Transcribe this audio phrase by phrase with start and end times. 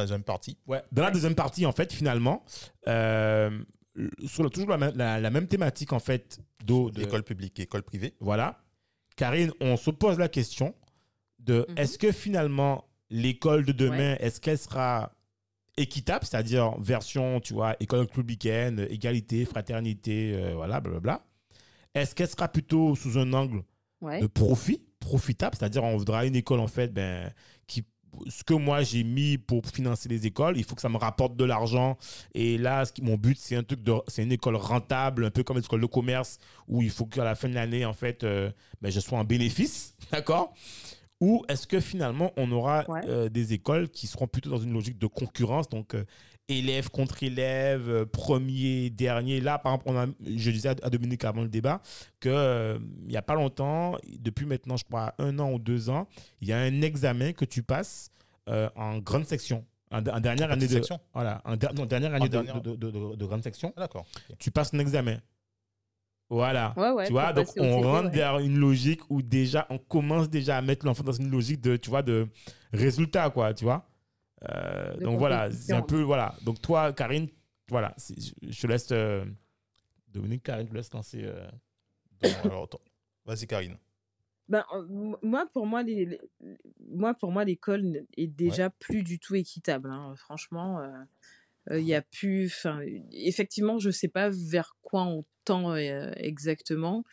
[0.00, 0.58] La deuxième partie.
[0.66, 2.44] ouais, dans la deuxième partie, en fait, finalement,
[2.88, 3.50] euh,
[4.26, 7.58] sur le- toujours la, même- la- la même thématique, en fait, d'eau, de, École publique
[7.60, 8.14] et école privée.
[8.20, 8.58] Voilà.
[9.16, 10.74] Karine, on se pose la question
[11.38, 11.78] de Mhm.
[11.78, 15.12] est-ce que finalement l'école de demain, est-ce qu'elle sera
[15.76, 21.22] équitable, c'est-à-dire version, tu vois, école républicaine, égalité, fraternité, euh, voilà, blablabla.
[21.94, 23.62] Est-ce qu'elle sera plutôt sous un angle
[24.00, 24.20] Ouais.
[24.20, 27.32] de profit, profitable, c'est-à-dire on voudra une école en fait, ben,
[27.66, 27.84] qui
[28.28, 31.36] ce que moi j'ai mis pour financer les écoles, il faut que ça me rapporte
[31.36, 31.96] de l'argent.
[32.34, 35.30] Et là, ce qui, mon but, c'est un truc de, c'est une école rentable, un
[35.30, 36.38] peu comme l'école de commerce,
[36.68, 38.50] où il faut qu'à la fin de l'année, en fait, euh,
[38.82, 40.52] ben, je sois en bénéfice, d'accord?
[41.22, 43.00] Ou est-ce que finalement, on aura Ouais.
[43.06, 46.04] euh, des écoles qui seront plutôt dans une logique de concurrence, donc euh,
[46.50, 49.40] élève contre élève, euh, premier, dernier.
[49.40, 51.80] Là, par exemple, on a, je disais à, Dominique avant le débat
[52.20, 55.90] que euh, il n'y a pas longtemps, depuis maintenant, je crois, un an ou deux
[55.90, 56.06] ans,
[56.40, 58.10] il y a un examen que tu passes
[58.48, 59.64] euh, en grande section.
[59.92, 62.60] En, en dernière année de section voilà, en, non, dernière année de- dernière.
[62.62, 64.06] de, de- de- de grande section, Ah, D'accord.
[64.38, 65.16] tu passes un examen.
[66.28, 66.72] Voilà.
[66.76, 68.14] Ouais, ouais, tu vois, donc on rentre ouais.
[68.16, 71.76] vers une logique où déjà on commence déjà à mettre l'enfant dans une logique de,
[71.76, 72.28] tu vois, de
[72.72, 73.89] résultat, quoi, tu vois.
[74.48, 76.34] Euh, donc voilà, c'est un peu, voilà.
[76.42, 77.28] Donc toi, Karine,
[77.68, 79.24] voilà, je je te laisse, euh,
[80.08, 81.22] Dominique, Karine, je te laisse lancer.
[81.24, 81.46] euh.
[83.26, 83.76] Vas-y, Karine.
[84.48, 86.20] Ben, euh, moi, pour moi, les, les-
[86.88, 89.90] moi, pour moi, l'école est déjà plus du tout équitable.
[89.90, 90.14] hein.
[90.16, 90.80] Franchement,
[91.70, 92.46] il y a plus.
[92.46, 92.80] Enfin,
[93.12, 97.04] effectivement, je sais pas vers quoi on tend euh, exactement.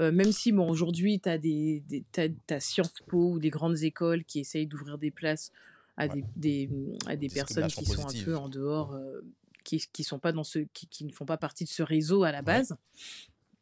[0.00, 3.50] Euh, même si, bon, aujourd'hui, tu as des, des t'as, t'as Sciences Po ou des
[3.50, 5.52] grandes écoles qui essayent d'ouvrir des places
[5.96, 6.22] à Ouais.
[6.36, 6.70] des, des,
[7.06, 9.20] à des personnes qui sont un peu en dehors, euh,
[9.64, 12.22] qui, qui sont pas dans ce, qui, qui ne font pas partie de ce réseau
[12.24, 12.76] à la base.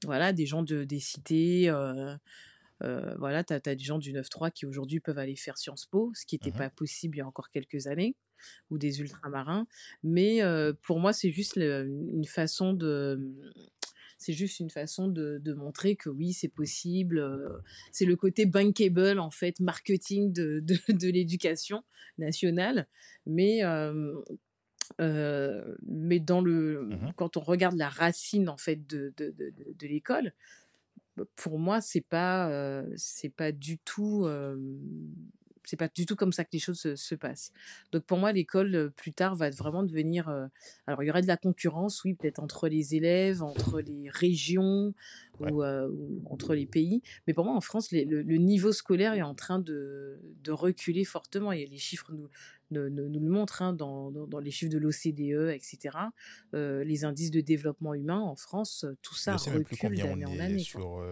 [0.04, 1.68] Voilà, des gens de, des cités.
[1.70, 2.14] euh,
[2.82, 6.10] euh, voilà, tu as, des gens du 9-3 qui aujourd'hui peuvent aller faire Sciences Po,
[6.14, 6.56] ce qui n'était Mhm.
[6.58, 8.16] pas possible il y a encore quelques années,
[8.68, 9.66] ou des ultramarins.
[10.02, 13.32] Mais euh, pour moi, c'est juste le- une façon de.
[14.24, 17.18] C'est juste une façon de, de montrer que oui, c'est possible.
[17.18, 17.58] euh,
[17.92, 21.84] C'est le côté bankable, en fait, marketing de, de, de l'éducation
[22.16, 22.88] nationale.
[23.26, 24.14] Mais, euh,
[25.02, 27.12] euh, mais dans le, Mhm.
[27.16, 29.12] quand on regarde la racine, en fait, de,
[29.82, 30.32] l'école,
[31.36, 34.26] pour moi, c'est pas, euh, c'est pas du tout,
[35.64, 37.52] c'est pas du tout comme ça que les choses se, se passent.
[37.92, 40.28] Donc pour moi, l'école plus tard va vraiment devenir.
[40.28, 40.46] euh,
[40.86, 44.94] alors il y aurait de la concurrence, oui, peut-être entre les élèves, entre les régions
[45.40, 45.50] Ouais.
[45.50, 47.02] ou, euh, ou entre les pays.
[47.26, 50.52] Mais pour moi, en France, les- le, le niveau scolaire est en train de, de
[50.52, 51.50] reculer fortement.
[51.50, 52.28] Et les chiffres nous,
[52.70, 55.96] nous, nous- nous le montrent hein, dans, dans, dans les chiffres de l'OCDE, etc.
[56.54, 60.16] Euh, les indices de développement humain en France, tout ça je sais recule combien on
[60.16, 60.58] d'année en année.
[60.60, 61.02] sur.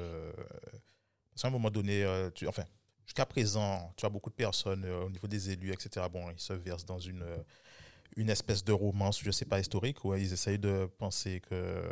[1.32, 2.64] Parce qu'à un moment donné, tu- enfin,
[3.06, 6.06] jusqu'à présent, tu as beaucoup de personnes euh, au niveau des élus, etc.
[6.12, 7.38] Bon, ils se versent dans une, euh,
[8.16, 11.82] une espèce de romance, je ne sais pas, historique, où ils essayent de penser que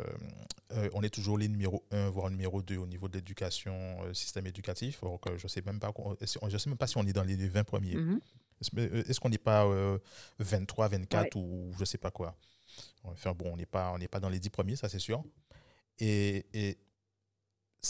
[0.73, 3.73] euh, on est toujours les numéro 1, voire numéro 2 au niveau de l'éducation,
[4.03, 5.03] euh, système éducatif.
[5.03, 7.23] Or que je ne sais, même pas je sais même pas si on est dans
[7.23, 7.95] les 20 premiers.
[7.95, 8.19] Mhm.
[8.61, 9.97] Est-ce est-ce qu'on n'est pas euh,
[10.39, 12.35] 23, 24 ou je sais pas quoi
[13.03, 15.23] Enfin bon, on n'est pas, on pas dans les 10 premiers, ça c'est sûr.
[15.99, 16.77] Et, et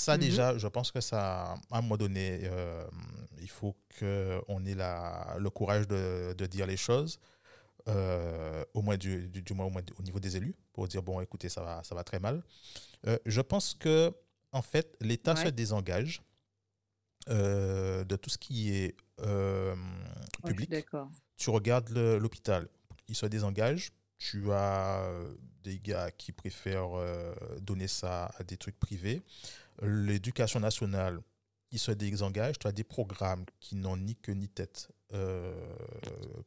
[0.02, 0.20] ça Mhm.
[0.22, 2.86] déjà, je pense que ça, à un moment donné, euh,
[3.40, 7.20] il faut qu'on ait la, le courage de, de dire les choses,
[7.88, 11.02] euh, au moins du, du, du moins, au moins au niveau des élus, pour dire
[11.02, 12.44] bon, écoutez, ça va, ça va très mal.
[13.08, 14.12] Euh, je pense que
[14.52, 16.22] en fait, l'État se désengage
[17.30, 18.96] euh, de tout ce qui est
[20.44, 20.70] Ouais, public
[21.38, 22.68] tu regardes l'hôpital,
[23.08, 23.92] il se désengage.
[24.18, 25.04] Tu as
[25.64, 26.92] des gars qui préfèrent
[27.60, 29.22] donner ça à des trucs privés.
[29.82, 31.20] L'éducation nationale,
[31.72, 32.60] il se désengage.
[32.60, 34.90] Tu as des programmes qui n'ont ni queue ni tête.
[35.14, 35.54] Euh,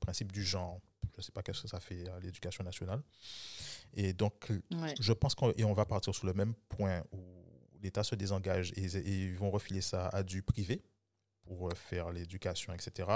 [0.00, 0.80] principe du genre,
[1.12, 3.02] je ne sais pas qu'est-ce que ça fait à l'éducation nationale.
[3.94, 4.94] Et donc, Ouais.
[5.00, 7.18] je pense qu'on et on va partir sur le même point où
[7.82, 10.82] l'État se désengage et, et ils vont refiler ça à du privé
[11.44, 13.08] pour euh, faire l'éducation, etc.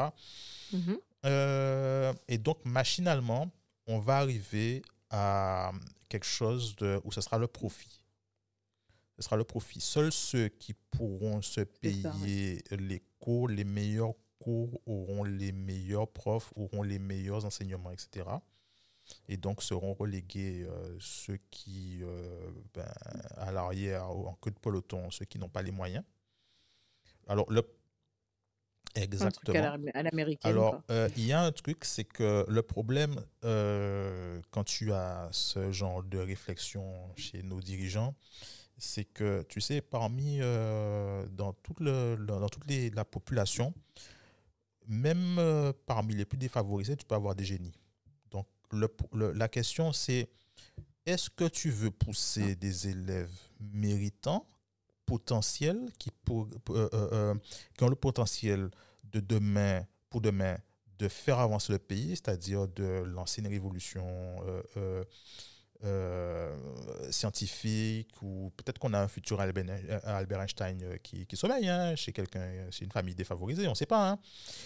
[0.72, 0.98] Mhm.
[1.24, 3.50] Euh, et donc, machinalement,
[3.86, 5.72] on va arriver à
[6.08, 8.02] quelque chose de, où ce sera le profit.
[9.18, 9.80] Ce sera le profit.
[9.80, 16.08] Seuls ceux qui pourront se ça, payer les cours, les meilleurs cours, auront les meilleurs
[16.08, 18.26] profs, auront les meilleurs enseignements, etc.
[19.28, 22.86] Et donc seront relégués euh, ceux qui, euh, ben,
[23.36, 26.04] à l'arrière, en queue de peloton, ceux qui n'ont pas les moyens.
[27.26, 27.60] Alors, le...
[28.96, 29.58] Un truc Exactement.
[29.58, 30.50] à la- à l'américaine.
[30.50, 33.16] Alors, euh, il y a un truc, c'est que le problème,
[34.50, 38.14] quand tu as ce genre de réflexion chez nos dirigeants,
[38.78, 43.74] c'est que, tu sais, parmi, euh, dans toute, les- la population,
[44.86, 47.74] même euh, parmi les plus défavorisés, tu peux avoir des génies.
[48.30, 50.28] Donc, la question, c'est
[51.04, 54.46] est-ce que tu veux pousser des élèves méritants,
[55.06, 56.10] potentiels, qui,
[56.70, 57.34] euh,
[57.76, 58.70] qui ont le potentiel
[59.04, 60.56] de demain, pour demain,
[60.98, 64.06] de faire avancer le pays, c'est-à-dire de lancer une révolution
[65.84, 66.56] euh,
[67.10, 71.68] scientifique, ou peut-être qu'on a un futur Albert, euh, Albert Einstein euh, qui, qui sommeille
[71.68, 74.10] hein, chez quelqu'un, chez une famille défavorisée, on ne sait pas.
[74.10, 74.18] hein.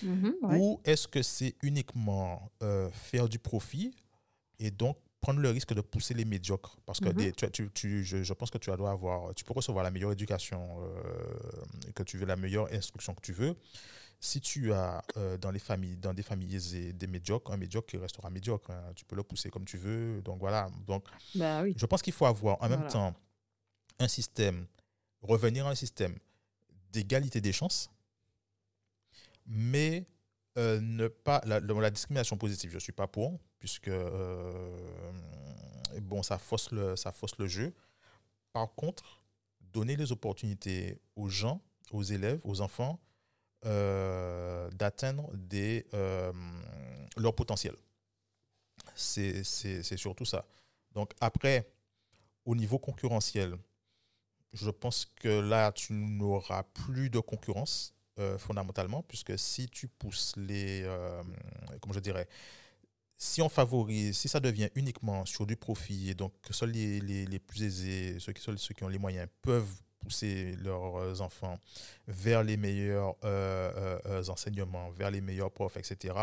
[0.02, 0.58] Mhm, ouais.
[0.58, 3.94] Ou est-ce que c'est uniquement euh, faire du profit
[4.58, 6.76] et donc prendre le risque de pousser les médiocres?
[6.86, 7.14] Parce que Mhm.
[7.14, 9.90] des- tu, tu- tu- je, je pense que tu dois avoir, tu peux recevoir la
[9.90, 13.54] meilleure éducation, euh, que tu veux la meilleure instruction que tu veux.
[14.24, 17.88] Si tu as euh, dans les familles, dans des familles aisées, des médiocres, un médiocre
[17.88, 18.70] qui restera médiocre.
[18.70, 18.92] hein.
[18.94, 20.22] Tu peux le pousser comme tu veux.
[20.22, 20.70] Donc voilà.
[20.86, 21.04] Donc
[21.34, 21.74] Bah oui.
[21.76, 23.14] je pense qu'il faut avoir en même temps
[23.98, 24.66] un système,
[25.22, 26.16] revenir à un système
[26.92, 27.90] d'égalité des chances,
[29.44, 30.06] mais
[30.56, 32.70] euh, ne pas la, discrimination positive.
[32.70, 34.76] Je ne suis pas pour, puisque euh,
[36.00, 37.74] bon, ça fausse le, ça fausse le jeu.
[38.52, 39.24] Par contre,
[39.72, 41.60] donner les opportunités aux gens,
[41.90, 43.00] aux élèves, aux enfants,
[43.64, 46.32] d'atteindre des, euh,
[47.16, 47.74] leur potentiel.
[48.94, 49.42] C'est
[49.96, 50.44] surtout ça.
[50.92, 51.68] Donc après,
[52.44, 53.56] au niveau concurrentiel,
[54.52, 60.34] je pense que là, tu n'auras plus de concurrence euh, fondamentalement, puisque si tu pousses
[60.36, 61.22] les, euh,
[61.80, 62.28] comment je dirais,
[63.16, 67.62] si on favorise, si ça devient uniquement sur du profit, et donc seuls les, plus
[67.62, 71.58] aisés, ceux seuls ceux qui ont les moyens peuvent pousser leurs enfants
[72.06, 76.14] vers les meilleurs euh, euh, euh, enseignements, vers les meilleurs profs, etc.,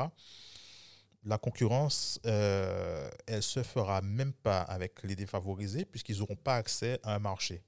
[1.26, 6.98] la concurrence, euh, elle se fera même pas avec les défavorisés, puisqu'ils n'auront pas accès
[7.04, 7.62] à un marché.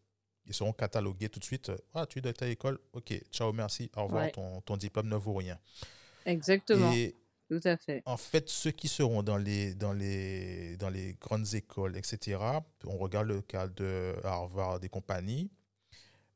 [0.46, 1.70] Ils seront catalogués tout de suite.
[1.94, 4.32] Ah, tu es de telle école Ok, ciao, merci, au revoir, Ouais.
[4.32, 5.60] ton, ton diplôme ne vaut rien.
[6.26, 6.92] Exactement.
[6.94, 7.14] Et
[7.50, 8.02] Tout à fait.
[8.06, 12.40] en fait, ceux qui seront dans les, dans les, dans les grandes écoles, etc.,
[12.86, 15.52] on regarde le cas de Harvard et compagnie,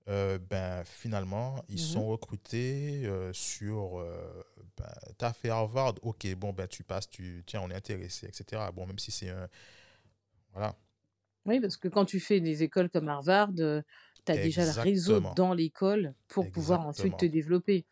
[0.08, 1.80] euh, ben, finalement, ils Mhm.
[1.80, 4.44] sont recrutés euh, sur euh,
[4.78, 8.28] ben, tu as fait Harvard, ok, bon, ben, tu passes, tu, tiens, on est intéressé,
[8.28, 8.72] etc.
[8.72, 9.48] Bon, même si c'est un.
[10.54, 10.76] Voilà.
[11.46, 15.22] Oui, parce que quand tu fais des écoles comme Harvard, tu as déjà le réseau
[15.36, 17.86] dans l'école pour pouvoir ensuite te développer.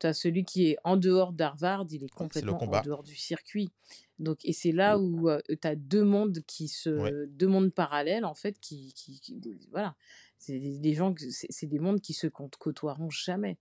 [0.00, 3.70] Tu as celui qui est en dehors d'Harvard, il est complètement en dehors du circuit.
[4.18, 8.34] Donc, et c'est là où tu as deux mondes qui se, deux mondes parallèles en
[8.34, 9.94] fait, qui, qui, qui- voilà,
[10.38, 13.56] c'est des, des gens, que- c'est des mondes qui se côtoieront jamais.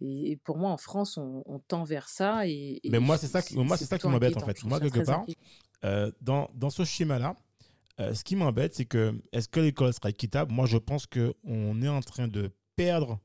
[0.00, 2.46] Et, et pour moi, en France, on, on tend vers ça.
[2.48, 4.64] Et, et Mais moi, c'est ça qui- moi, c'est ça qui m'embête, en fait.
[4.64, 5.24] Moi, quelque part.
[5.84, 7.36] Euh, dans, dans ce schéma-là,
[8.00, 10.50] euh, ce qui m'embête, c'est que est-ce que l'école sera équitable?
[10.52, 13.20] Moi, je pense qu'on est en train de perdre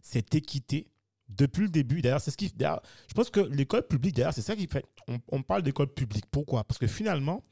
[0.00, 0.88] cette équité
[1.28, 2.02] depuis le début.
[2.02, 2.52] D'ailleurs, c'est ce qui.
[2.58, 4.84] Je pense que l'école publique, d'ailleurs, c'est ça qui fait.
[5.08, 6.24] On, on parle d'école publique.
[6.30, 6.64] Pourquoi?
[6.64, 7.42] Parce que finalement,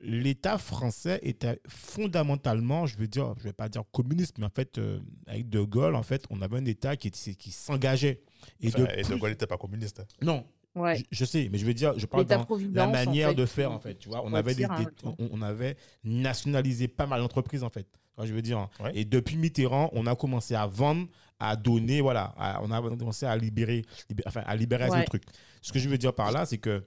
[0.00, 4.78] l'État français était fondamentalement, je veux dire, je vais pas dire communiste, mais en fait,
[4.78, 7.10] euh, avec De Gaulle, en fait, on avait un État qui,
[7.52, 8.22] s'engageait.
[8.60, 10.00] Et Enfin, de et De plus- Gaulle n'était pas communiste.
[10.00, 10.04] hein.
[10.20, 10.44] Non,
[10.74, 10.96] Ouais.
[10.96, 13.44] je, je sais, mais je veux dire, je parle dans, la en manière fait, de
[13.46, 15.14] faire en fait tu vois on avait des, des- retour.
[15.18, 17.86] on, on avait nationalisé pas mal d'entreprises en fait
[18.24, 18.70] je veux dire hein.
[18.80, 18.92] Ouais.
[18.94, 21.06] et depuis Mitterrand on a commencé à vendre
[21.38, 25.00] à donner voilà à- on a commencé à libérer, libé- enfin à libérer Ouais.
[25.00, 25.24] le truc
[25.60, 26.82] ce que je veux dire par là c'est que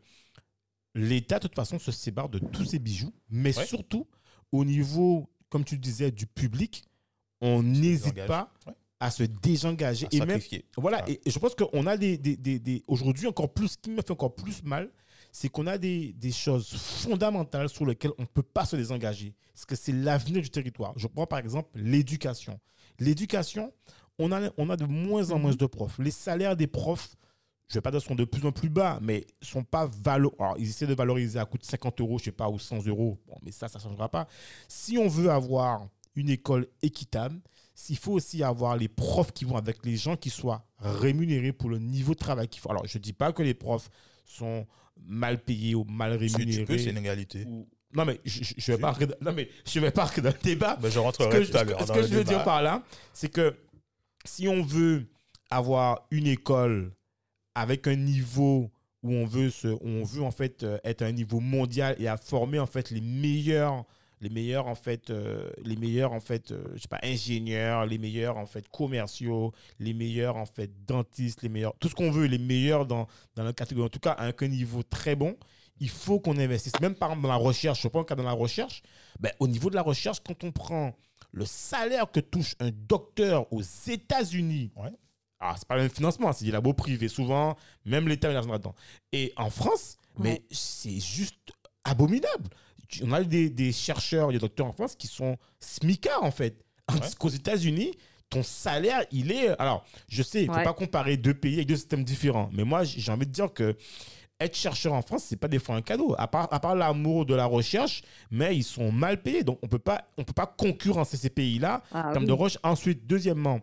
[0.95, 3.65] l'État de toute façon se sépare de tous ses bijoux mais Ouais.
[3.65, 4.07] surtout
[4.51, 6.85] au niveau comme tu disais du public
[7.41, 8.73] on n'hésite pas Ouais.
[8.99, 10.39] À se désengager À et même
[10.77, 11.09] voilà, Ah.
[11.09, 13.97] et, je pense qu'on a des, des, des- des- aujourd'hui encore plus, ce qui me
[13.97, 14.89] fait encore plus mal,
[15.31, 19.33] c'est qu'on a des, des choses fondamentales sur lesquelles on ne peut pas se désengager.
[19.53, 20.93] Parce que c'est l'avenir du territoire.
[20.95, 22.57] Je prends par exemple l'éducation.
[22.99, 23.73] L'éducation,
[24.17, 25.99] on a, on a de moins en moins de profs.
[25.99, 27.15] Les salaires des profs,
[27.67, 30.33] je ne vais pas dire sont de plus en plus bas, mais sont pas valo
[30.39, 32.85] Alors, ils essaient de valoriser à coût de 50 euros, je sais pas, ou 100
[32.87, 33.19] euros.
[33.27, 34.27] Bon, mais ça, ça ne changera pas.
[34.69, 35.85] Si on veut avoir
[36.15, 37.41] une école équitable,
[37.75, 41.69] s'il faut aussi avoir les profs qui vont avec les gens qui soient rémunérés pour
[41.69, 42.71] le niveau de travail qu'il faut.
[42.71, 43.89] Alors, je ne dis pas que les profs
[44.23, 44.65] sont
[45.05, 46.65] mal payés ou mal rémunérés.
[46.79, 47.43] c'est une égalité.
[47.45, 48.93] ou- Non, mais je, je, je vais pas
[49.33, 50.77] mais vais pas dans le débat.
[50.81, 51.77] Ben, je rentrerai tout à ce l'heure.
[51.79, 52.81] que- ce que je veux dire par là,
[53.13, 53.55] c'est que
[54.23, 55.05] si on veut
[55.49, 56.91] avoir une école
[57.55, 58.71] avec un niveau
[59.03, 61.95] où on veut, se, où on veut en fait euh, être à un niveau mondial
[61.99, 63.85] et à former en fait les meilleurs
[64.21, 67.97] les meilleurs en fait euh, les meilleurs en fait euh, je sais pas ingénieurs les
[67.97, 72.25] meilleurs en fait commerciaux les meilleurs en fait dentistes les meilleurs tout ce qu'on veut
[72.25, 75.35] les meilleurs dans dans la catégorie en tout cas avec un niveau très bon
[75.79, 78.23] il faut qu'on investisse même par exemple dans la recherche je prends le cas dans
[78.23, 78.81] la recherche
[79.19, 80.95] ben, au niveau de la recherche quand on prend
[81.31, 84.91] le salaire que touche un docteur aux États-Unis Ouais.
[85.41, 87.09] ah, c'est pas le même financement, c'est des labos privés.
[87.09, 88.73] Souvent, même l'État met l'argent là-dedans.
[89.11, 91.51] Et en France, mais c'est juste
[91.83, 92.49] abominable.
[93.03, 96.63] On a des, des chercheurs, des docteurs en France qui sont smicards, en fait.
[96.87, 97.91] Tandis qu'aux États-Unis,
[98.29, 99.49] ton salaire, il est.
[99.59, 100.63] Alors, je sais, il ne faut Ouais.
[100.63, 102.49] pas comparer deux pays avec deux systèmes différents.
[102.53, 103.75] Mais moi, j'ai envie de dire que
[104.39, 106.13] être chercheur en France, c'est pas des fois un cadeau.
[106.17, 109.43] À part, à part l'amour de la recherche, mais ils sont mal payés.
[109.43, 112.27] Donc, on peut pas, on peut pas concurrencer ces pays-là Ah en termes oui.
[112.27, 112.61] de recherche.
[112.63, 113.61] Ensuite, deuxièmement,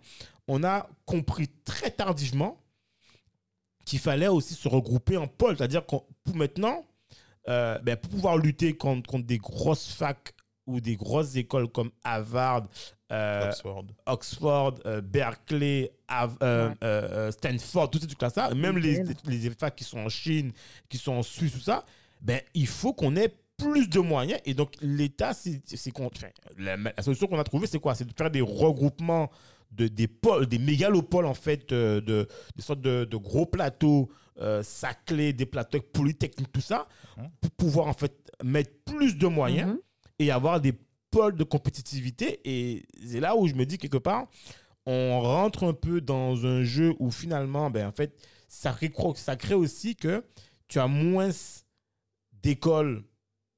[0.49, 2.59] on a compris très tardivement
[3.85, 5.57] qu'il fallait aussi se regrouper en pôle.
[5.59, 6.85] C'est-à-dire que pour maintenant,
[7.49, 10.33] euh, ben, pour pouvoir lutter contre, contre des grosses facs
[10.67, 12.69] ou des grosses écoles comme Harvard,
[13.11, 13.85] euh, Oxford.
[14.07, 16.75] Oxford, euh, Berkeley, euh, Ouais.
[16.85, 20.53] euh, euh, Stanford, tous ces trucs-là, ça, même les, les facs qui sont en Chine,
[20.89, 21.85] qui sont en Suisse, tout ça,
[22.21, 24.41] ben, il faut qu'on ait plus de moyens.
[24.45, 25.61] Et donc, l'État, c'est
[26.01, 27.95] enfin, la, la solution qu'on a trouvée, c'est quoi?
[27.95, 29.31] C'est de faire des regroupements
[29.73, 34.09] de, des pôles, des mégalopoles, en fait, de, des sortes de, de gros plateaux
[34.41, 34.63] euh,
[35.11, 37.31] des plateaux polytechniques, tout ça, Mhm.
[37.41, 39.79] pour pouvoir, en fait, mettre plus de moyens Mhm.
[40.19, 40.75] et avoir des
[41.11, 42.41] pôles de compétitivité.
[42.45, 44.29] Et c'est là où je me dis quelque part,
[44.87, 48.17] on rentre un peu dans un jeu où finalement, ben, en fait,
[48.49, 50.25] ça crée, ça crée aussi que
[50.69, 51.31] tu as moins
[52.43, 53.05] d'écoles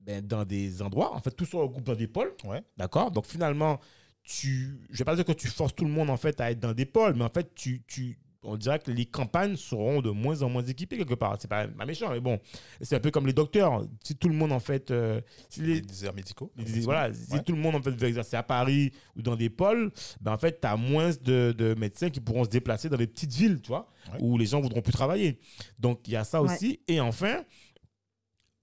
[0.01, 1.15] ben, dans des endroits.
[1.15, 2.35] En fait, tout se regroupe dans des pôles.
[2.45, 2.63] Ouais.
[2.77, 3.11] D'accord?
[3.11, 3.81] Donc finalement,
[4.23, 6.51] tu, je ne vais pas dire que tu forces tout le monde en fait à
[6.51, 10.01] être dans des pôles, mais en fait, tu, tu, on dirait que les campagnes seront
[10.03, 11.37] de moins en moins équipées quelque part.
[11.41, 12.39] C'est pas, pas méchant, mais bon,
[12.81, 13.87] c'est un peu comme les docteurs.
[14.03, 16.51] Si tout le monde en fait, euh, si les, Les déserts médicaux.
[16.83, 19.93] voilà, si tout le monde en fait veut exercer à Paris ou dans des pôles,
[20.21, 23.07] ben en fait, tu as moins de, de médecins qui pourront se déplacer dans des
[23.07, 24.19] petites villes, tu vois, Ouais.
[24.21, 25.39] où les gens voudront plus travailler.
[25.79, 26.53] Donc, il y a ça Ouais.
[26.53, 26.81] aussi.
[26.89, 27.43] Et enfin,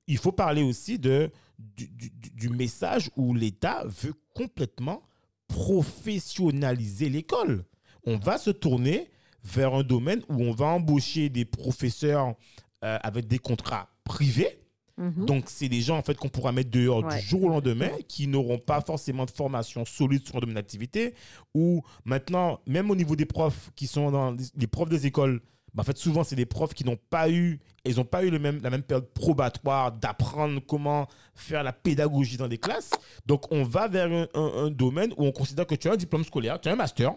[0.08, 5.02] il faut parler aussi de, du, du- du- du message où l'État veut complètement
[5.48, 7.66] professionnaliser l'école.
[8.06, 9.10] On va se tourner
[9.44, 12.36] vers un domaine où on va embaucher des professeurs
[12.84, 14.58] euh, avec des contrats privés.
[14.98, 15.26] Mhm.
[15.26, 17.20] Donc, c'est des gens en fait qu'on pourra mettre dehors Ouais.
[17.20, 21.16] du jour au lendemain, qui n'auront pas forcément de formation solide sur un domaine d'activité.
[21.56, 25.42] Ou maintenant, même au niveau des profs qui sont dans les- profs des écoles,
[25.74, 28.30] ben, en fait, souvent, c'est des profs qui n'ont pas eu, ils n'ont pas eu
[28.30, 32.92] le même, la même période probatoire d'apprendre comment faire la pédagogie dans des classes.
[33.26, 35.98] Donc, on va vers un, un- un domaine où on considère que tu as un
[35.98, 37.14] diplôme scolaire, tu as un master,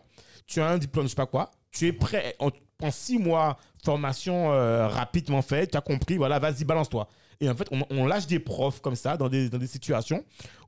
[0.46, 2.50] tu as un diplôme, je sais pas quoi, tu es prêt, en,
[2.82, 7.08] en six mois, formation euh, rapidement faite, tu as compris, voilà, vas-y, balance-toi.
[7.40, 10.24] Et en fait, on, on lâche des profs comme ça dans des, dans des situations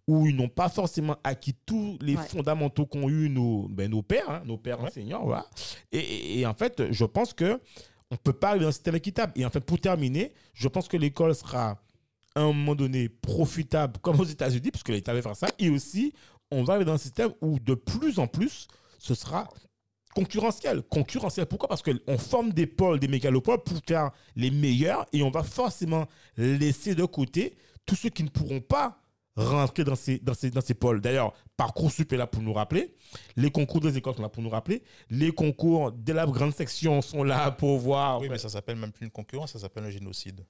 [0.09, 2.23] où ils n'ont pas forcément acquis tous les Ouais.
[2.27, 4.87] fondamentaux qu'ont eu nos, ben, nos pères, hein, nos pères Ouais.
[4.89, 5.25] enseignants.
[5.25, 5.47] Voilà.
[5.93, 7.61] Et, et- et en fait, je pense que
[8.11, 9.33] on peut pas aller dans un système équitable.
[9.37, 11.79] Et en fait, pour terminer, je pense que l'école sera
[12.37, 15.49] à un moment donné profitable comme aux États-Unis, puisque l'État va faire ça.
[15.59, 16.13] Et aussi,
[16.53, 19.49] on va aller dans un système où de plus en plus, ce sera
[20.15, 20.83] concurrentiel.
[20.83, 21.69] Concurrentiel, pourquoi?
[21.69, 26.07] Parce qu'on forme des pôles, des mégalopoles pour faire les meilleurs et on va forcément
[26.37, 28.99] laisser de côté tous ceux qui ne pourront pas
[29.37, 31.01] rentrer dans ces, pôles.
[31.03, 32.95] D'ailleurs, Parcoursup est là pour nous rappeler,
[33.37, 37.03] les concours des écoles sont là pour nous rappeler, les concours de la grande section
[37.03, 38.21] sont là pour voir...
[38.21, 40.45] Oui, mais ça s'appelle même plus une concurrence, ça s'appelle un génocide.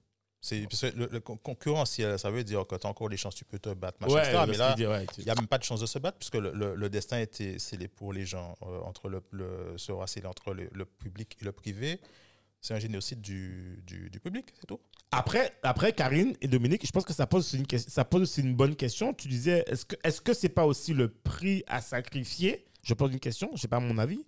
[0.46, 3.44] C'est le, le con- concurrentiel, ça veut dire que tu as encore des chances, tu
[3.44, 5.64] peux te battre, machin, Ouais, Mais là, dit, ouais, il n'y a même pas de
[5.64, 8.80] chance de se battre puisque le, le- le destin était scellé pour les gens euh,
[8.82, 9.22] entre le,
[9.76, 12.00] sera scellé entre le, public et le privé.
[12.60, 14.80] C'est un génocide du, du, du public, c'est tout.
[15.12, 18.40] Après, après, Karine et Dominique, je pense que ça pose aussi une, ça pose aussi
[18.40, 19.14] une bonne question.
[19.14, 22.64] Tu disais, est-ce que est-ce que c'est pas aussi le prix à sacrifier?
[22.82, 24.24] Je pose une question, je sais pas mon avis.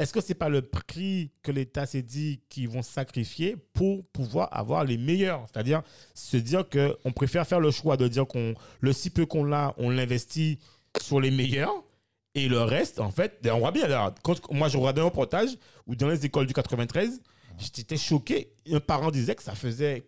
[0.00, 4.48] Est-ce que c'est pas le prix que l'État s'est dit qu'ils vont sacrifier pour pouvoir
[4.50, 5.46] avoir les meilleurs?
[5.52, 5.82] C'est-à-dire
[6.14, 9.52] se dire que on préfère faire le choix de dire qu'on le si peu qu'on
[9.52, 10.58] a, on l'investit
[11.00, 11.72] sur les meilleurs
[12.34, 13.86] et le reste, en fait, on voit bien.
[13.86, 15.50] Là, quand, moi, je regardais un reportage
[15.86, 17.20] où dans les écoles du 93,
[17.58, 18.52] j'étais choqué.
[18.72, 20.04] Un parent disait que ça faisait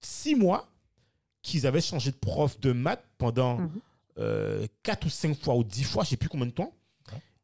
[0.00, 0.68] six mois
[1.42, 3.70] qu'ils avaient changé de prof de maths pendant Mhm.
[4.18, 6.72] euh, quatre ou cinq fois ou dix fois, je sais plus combien de temps.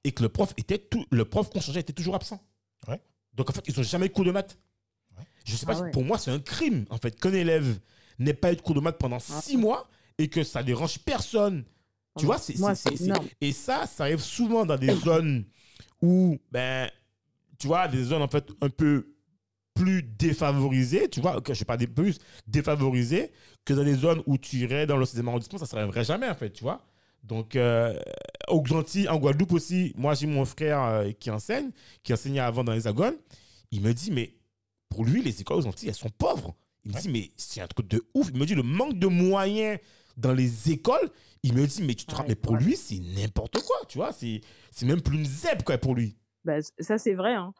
[0.04, 2.40] Et que le prof était tout, le prof qu'on changeait était toujours absent.
[2.88, 3.00] Ouais.
[3.34, 4.58] Donc en fait, ils n'ont jamais eu de cours de maths.
[5.16, 5.25] Ouais.
[5.44, 5.90] Je sais pas, Ah si- ouais.
[5.90, 7.78] pour moi, c'est un crime en fait qu'un élève
[8.18, 9.40] n'ait pas eu de cours de maths pendant Ah.
[9.42, 11.64] six mois et que ça dérange personne.
[12.16, 13.26] Tu Ah, vois, c'est, moi, c'est- c'est c'est- énorme.
[13.40, 14.87] et ça, ça arrive souvent dans des
[15.23, 15.44] zones
[16.00, 16.88] où, ben,
[17.58, 19.11] tu vois, des zones en fait un peu
[19.75, 23.32] plus défavorisées, tu vois, que je sais pas des plus défavorisées
[23.64, 26.28] que dans des zones où tu irais dans le 6e arrondissement, ça ne s'arriverait jamais
[26.28, 26.87] en fait, tu vois.
[27.25, 27.99] Donc, euh,
[28.49, 31.71] aux Antilles, en Guadeloupe aussi, moi j'ai mon frère euh, qui enseigne,
[32.02, 33.16] qui enseignait avant dans l'Hexagone.
[33.71, 34.35] Il me dit, mais
[34.90, 36.54] pour lui, les écoles aux Antilles, elles sont pauvres.
[36.85, 37.00] Il me Ouais.
[37.02, 38.28] dit, mais c'est un truc de ouf.
[38.33, 39.78] Il me dit, le manque de moyens
[40.19, 41.11] dans les écoles,
[41.43, 42.61] il me dit, mais tu te Ouais, rends, mais pour ouais.
[42.62, 44.12] lui, c'est n'importe quoi, tu vois.
[44.12, 46.16] C'est c'est même plus une ZEP, quoi, pour lui.
[46.45, 47.33] Bah, ça, c'est vrai.
[47.35, 47.54] hein.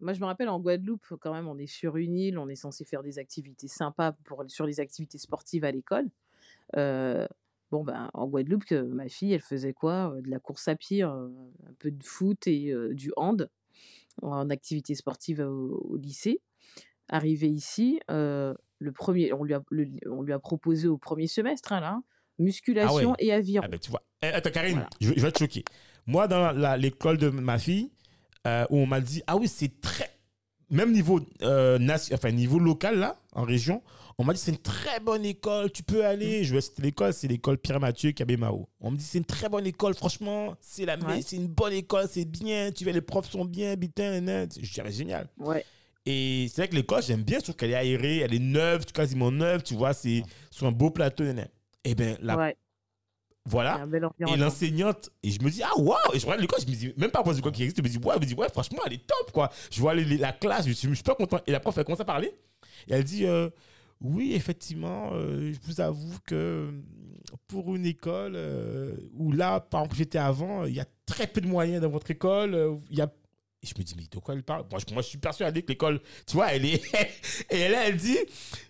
[0.00, 2.56] Moi, je me rappelle en Guadeloupe, quand même, on est sur une île, on est
[2.56, 6.08] censé faire des activités sympas pour, sur les activités sportives à l'école.
[6.76, 7.26] Euh,
[7.72, 10.14] bon, ben, en Guadeloupe, ma fille, elle faisait quoi?
[10.20, 11.26] De la course à pied, euh,
[11.66, 13.48] un peu de foot et euh, du hand
[14.20, 16.40] en activité sportive au, au lycée.
[17.08, 18.54] Arrivée ici, le
[18.92, 22.02] premier, on, lui a, le- on lui a proposé au premier semestre, hein, là,
[22.38, 23.64] musculation et aviron.
[23.64, 24.02] Ah ben, tu vois.
[24.22, 24.90] Eh, attends, Karine, Voilà.
[25.00, 25.64] je, je vais te choquer.
[26.06, 27.90] Moi, dans l'école de ma fille,
[28.44, 30.10] où on m'a dit, ah oui, c'est très.
[30.72, 33.82] Même niveau, euh, nation- enfin, niveau local, là, en région,
[34.18, 36.42] on m'a dit, c'est une très bonne école, tu peux aller.
[36.44, 38.68] Je vais citer l'école, c'est l'école Pierre-Mathieu Kabemao.
[38.80, 41.20] On me dit, c'est une très bonne école, franchement, c'est la, Ouais.
[41.22, 44.20] c'est une bonne école, c'est bien, tu vois, les profs sont bien, bitin.
[44.60, 45.28] Je dirais, génial.
[45.38, 45.64] Ouais.
[46.06, 49.30] Et c'est vrai que l'école, j'aime bien, sauf qu'elle est aérée, elle est neuve, quasiment
[49.30, 51.22] neuve, tu vois, c'est sur un beau plateau.
[51.24, 51.46] nan.
[51.84, 52.56] Eh bien, la- ouais.
[53.44, 53.78] Voilà.
[54.28, 55.96] Et l'enseignante, et je me dis, ah waouh!
[56.14, 57.88] Et je regarde l'école, je me dis, même pas pour quoi qui existe, je me
[57.88, 59.50] dis, ouais, je me dis, ouais, franchement, elle est top, quoi.
[59.70, 61.38] Je vois les- la classe, je suis, je suis pas content.
[61.46, 62.32] Et la prof, elle commence à parler.
[62.88, 63.50] Et elle dit, euh,
[64.00, 66.70] oui, effectivement, euh, je vous avoue que euh,
[67.48, 71.40] pour une école euh, où là, par exemple, j'étais avant, il y a très peu
[71.40, 72.78] de moyens dans votre école.
[72.90, 73.12] Il y a...
[73.64, 74.64] Et je me dis, mais de quoi elle parle?
[74.70, 76.82] Moi je, moi, je suis persuadé que l'école, tu vois, elle est.
[77.50, 78.16] et là, elle dit,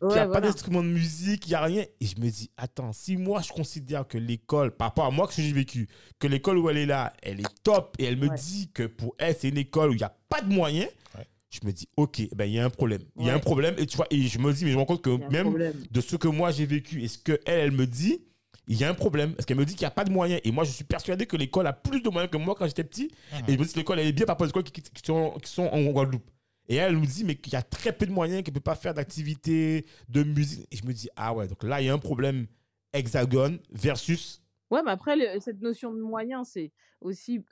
[0.02, 0.48] il n'y Ouais, a pas voilà.
[0.48, 1.84] d'instrument de musique, il n'y a rien.
[2.00, 5.26] Et je me dis, attends, si moi je considère que l'école, par rapport à moi
[5.26, 5.88] que j'ai vécu,
[6.18, 8.36] que l'école où elle est là, elle est top, et elle me Ouais.
[8.36, 11.26] dit que pour elle, c'est une école où il n'y a pas de moyens, Ouais.
[11.48, 13.02] je me dis, ok, eh ben il y a un problème.
[13.18, 14.80] Il y a un problème, et tu vois, et je me dis, mais je me
[14.80, 15.82] rends compte que même problème.
[15.90, 18.20] de ce que moi j'ai vécu et ce qu'elle, elle, elle me dit,
[18.68, 19.34] il y a un problème.
[19.34, 20.40] Parce qu'elle me dit qu'il n'y a pas de moyens.
[20.44, 22.84] Et moi, je suis persuadé que l'école a plus de moyens que moi quand j'étais
[22.84, 23.10] petit.
[23.32, 23.38] Mhm.
[23.48, 24.82] Et je me dis que l'école, elle est bien par rapport aux écoles qui, qui-
[24.90, 26.28] qui sont, qui sont en Guadeloupe.
[26.68, 28.62] Et elle nous dit, mais qu'il y a très peu de moyens, qu'elle ne peut
[28.62, 30.66] pas faire d'activité, de musique.
[30.70, 32.46] Et je me dis, ah ouais, donc là, il y a un problème
[32.92, 34.40] hexagone versus.
[34.70, 37.44] Ouais, mais après, le- cette notion de moyens, c'est aussi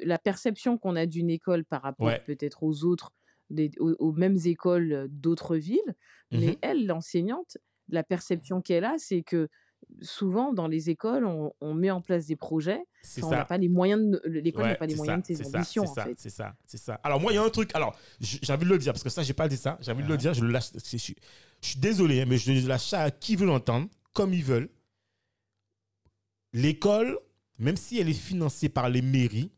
[0.00, 2.22] la perception qu'on a d'une école par rapport Ouais.
[2.26, 3.12] peut-être aux autres,
[3.50, 5.94] des- aux, aux mêmes écoles d'autres villes.
[6.32, 6.40] Mhm.
[6.40, 7.58] Mais elle, l'enseignante,
[7.90, 9.48] la perception qu'elle a, c'est que
[10.02, 12.80] souvent, dans les écoles, on, on met en place des projets.
[13.22, 15.54] On n'a pas les moyens de, l'école n'a Ouais, pas les moyens ça, de ses
[15.56, 16.14] ambitions, c'est en ça, fait.
[16.16, 17.00] C'est ça, c'est ça.
[17.04, 17.70] Alors, moi, il y a un truc.
[17.74, 19.78] Alors, j'ai envie de le dire, parce que ça, j'ai pas dit ça.
[19.80, 20.18] J'ai envie de le Ah.
[20.18, 20.70] dire, je le lâche.
[20.74, 21.12] Je, je-
[21.62, 24.68] je suis désolé, hein, mais je lâche ça à qui veut l'entendre, comme ils veulent.
[26.52, 27.18] L'école,
[27.58, 29.50] même si elle est financée par les mairies,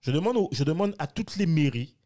[0.00, 1.96] je demande, au- je demande à toutes les mairies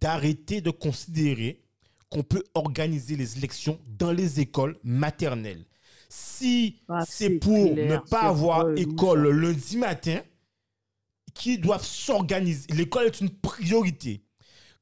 [0.00, 1.62] d'arrêter de considérer
[2.10, 5.64] qu'on peut organiser les élections dans les écoles maternelles.
[6.14, 10.20] Si Ah, c'est pour clair, ne pas avoir école le lundi matin,
[11.32, 12.66] qui doivent s'organiser.
[12.74, 14.22] L'école est une priorité.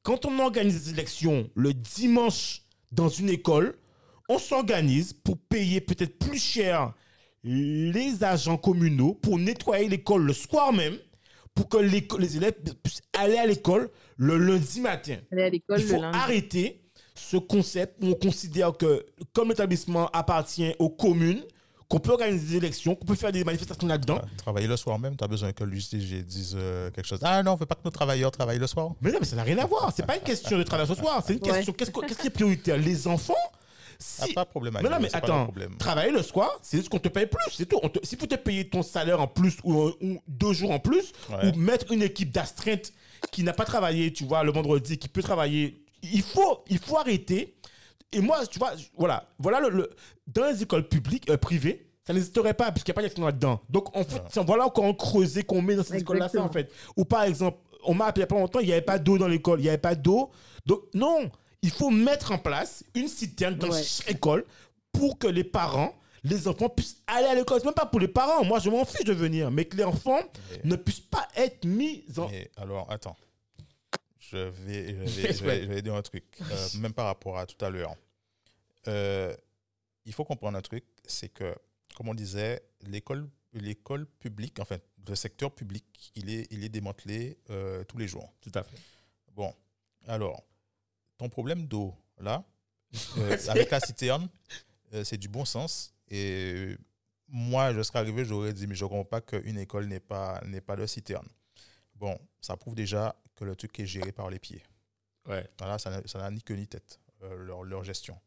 [0.02, 3.78] Quand on organise des élections le dimanche dans une école,
[4.28, 6.92] on s'organise pour payer peut-être plus cher
[7.44, 10.98] les agents communaux pour nettoyer l'école le soir même,
[11.54, 15.18] pour que les élèves puissent aller à l'école le lundi matin.
[15.30, 16.18] Aller à l'école Il le faut lundi.
[16.18, 16.80] arrêter
[17.28, 21.42] ce concept où on considère que comme l'établissement appartient aux communes,
[21.88, 24.20] qu'on peut organiser des élections, qu'on peut faire des manifestations là-dedans.
[24.22, 27.18] Ah, Travailler le soir même, tu as besoin que l'UCG dise euh, quelque chose.
[27.22, 28.92] Ah non, on ne veut pas que nos travailleurs travaillent le soir.
[29.00, 29.92] Mais non, mais ça n'a rien à voir.
[29.94, 31.22] C'est pas une question de travail ce soir.
[31.26, 31.50] C'est une Ouais.
[31.56, 31.72] question.
[31.72, 32.76] Qu'est-ce que- qu'est-ce qui est prioritaire?
[32.78, 33.35] Les enfants?
[34.20, 34.74] Ah, si, pas de problème.
[34.83, 35.76] Mais non, mais pas attends, problème.
[35.78, 37.78] travailler le soir, c'est juste qu'on te paye plus, c'est tout.
[37.83, 40.78] On te- si vous te payez ton salaire en plus ou, ou deux jours en
[40.78, 41.50] plus, Ouais.
[41.52, 42.92] ou mettre une équipe d'astreinte
[43.33, 46.96] qui n'a pas travaillé, tu vois, le vendredi, qui peut travailler, il faut, il faut
[46.98, 47.56] arrêter.
[48.12, 49.90] Et moi, tu vois, voilà, voilà le, le-
[50.26, 53.60] dans les écoles publiques, euh, privées, ça n'existerait pas puisqu'il n'y a pas d'action là-dedans.
[53.68, 56.72] Donc, en fait, c'est- voilà encore un creuset qu'on met dans ces écoles-là, en fait.
[56.96, 58.98] Ou par exemple, on m'a appelé il n'y a pas longtemps, il n'y avait pas
[58.98, 60.30] d'eau dans l'école, il n'y avait pas d'eau.
[60.66, 61.30] Donc, non,
[61.62, 63.82] il faut mettre en place une citerne dans Ouais.
[63.82, 64.44] chaque école
[64.92, 67.60] pour que les parents, les enfants puissent aller à l'école.
[67.60, 69.84] C'est même pas pour les parents, moi je m'en fiche de venir, mais que les
[69.84, 70.18] enfants
[70.50, 72.28] Mais- ne puissent pas être mis en.
[72.28, 73.16] Mais alors, attends.
[74.30, 77.38] Je vais, je vais, je vais- je vais dire un truc, euh, même par rapport
[77.38, 77.94] à tout à l'heure.
[78.88, 79.34] Euh,
[80.04, 81.54] il faut comprendre un truc, c'est que,
[81.96, 87.38] comme on disait, l'école, l'école publique, enfin, le secteur public, il est, il est démantelé
[87.50, 88.32] euh, tous les jours.
[88.40, 88.76] Tout à fait.
[89.34, 89.52] Bon,
[90.06, 90.42] alors,
[91.18, 92.44] ton problème d'eau, là,
[93.48, 94.28] avec la citerne,
[95.04, 95.94] c'est du bon sens.
[96.08, 96.76] Et
[97.28, 100.40] moi, je serais arrivé, j'aurais dit, mais je ne comprends pas qu'une école n'est pas,
[100.66, 101.28] pas de citerne.
[101.94, 104.62] Bon, ça prouve déjà que le truc est géré par les pieds.
[105.26, 105.48] Ouais.
[105.59, 108.18] Voilà, ça n'a- ça n'a ni queue ni tête, euh, leur, leur gestion.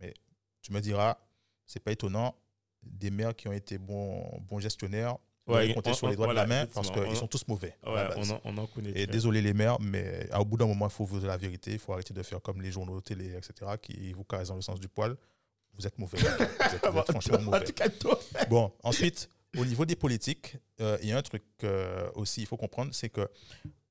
[0.00, 0.14] Mais
[0.62, 1.18] tu me diras,
[1.66, 2.34] c'est pas étonnant,
[2.82, 6.14] des maires qui ont été bons, bons gestionnaires, on Ouais, va compter on- sur les
[6.14, 7.76] on- doigts de la main parce qu'ils on- sont tous mauvais.
[7.86, 8.92] Ouais, on en, on en connaît.
[8.98, 11.36] Et désolé les maires, mais à- au bout d'un moment, il faut vous dire la
[11.36, 11.72] vérité.
[11.72, 14.62] Il faut arrêter de faire comme les journaux télé, etc., qui vous caressent dans le
[14.62, 15.14] sens du poil.
[15.74, 16.16] Vous êtes mauvais.
[16.18, 17.64] Vous êtes, vous êtes franchement En mauvais.
[18.48, 22.46] Bon, ensuite, au niveau des politiques, euh, il y a un truc euh, aussi, il
[22.46, 23.28] faut comprendre, c'est que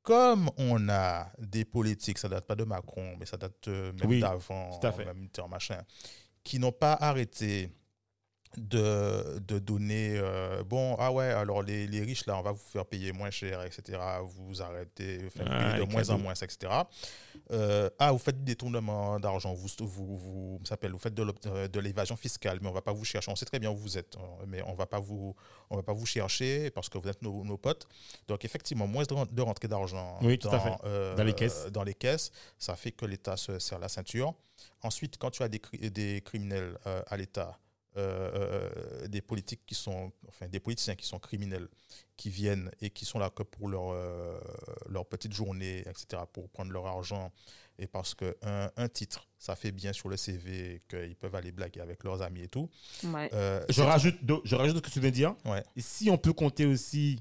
[0.03, 4.09] comme on a des politiques, ça date pas de Macron, mais ça date euh, même
[4.09, 5.81] Oui, d'avant, même Mitterrand, machin,
[6.43, 7.71] qui n'ont pas arrêté
[8.57, 12.61] de, de donner, euh, bon, ah ouais, alors les, les riches, là, on va vous
[12.71, 13.99] faire payer moins cher, etc.
[14.23, 16.71] Vous arrêtez, enfin, Ah, de moins en moins, etc.
[17.51, 22.15] Euh, ah, vous faites du détournement d'argent, vous, vous, vous, s'appelle, vous faites de, l'évasion
[22.15, 23.31] fiscale, mais on va pas vous chercher.
[23.31, 25.35] On sait très bien où vous êtes, euh, mais on va pas vous,
[25.69, 27.87] on va pas vous chercher parce que vous êtes nos, nos potes.
[28.27, 31.65] Donc effectivement, moins de, ren- de rentrée d'argent Oui, dans, euh, Dans les caisses.
[31.71, 34.33] dans les caisses, ça fait que l'État se serre la ceinture.
[34.81, 37.57] Ensuite, quand tu as des, des criminels à l'État,
[37.97, 38.69] euh,
[39.03, 41.67] euh, des politiques qui sont, enfin des politiciens qui sont criminels,
[42.17, 44.39] qui viennent et qui sont là que pour leur, euh,
[44.89, 47.31] leur petite journée, etc., pour prendre leur argent,
[47.79, 51.81] et parce qu'un un titre, ça fait bien sur le CV, qu'ils peuvent aller blaguer
[51.81, 52.69] avec leurs amis et tout.
[53.03, 53.29] Ouais.
[53.33, 55.35] Euh, Je rajoute, de- je rajoute ce que tu viens de dire.
[55.45, 55.63] Ouais.
[55.75, 57.19] Et si on peut compter aussi,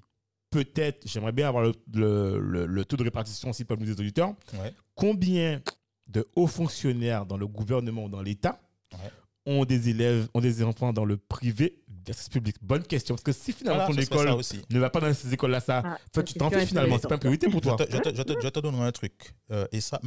[0.51, 4.35] peut-être, j'aimerais bien avoir le, le- le- le taux de répartition aussi parmi les auditeurs.
[4.55, 4.75] Ouais.
[4.95, 5.63] Combien
[6.07, 8.61] de hauts fonctionnaires dans le gouvernement ou dans l'État
[8.93, 9.11] Ouais.
[9.47, 13.15] Ont des élèves, ont des enfants dans le privé versus public Bonne question.
[13.15, 14.63] Parce que si finalement Voilà, ton école aussi.
[14.71, 16.99] ne va pas dans ces écoles-là, ça, Ah, fait, tu t'en fais finalement.
[17.01, 17.77] C'est pas une priorité pour Je toi.
[17.77, 19.35] te, je te- je te- je te donnerai un truc.
[19.51, 20.01] Euh, et ça,